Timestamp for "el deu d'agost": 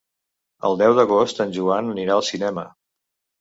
0.69-1.43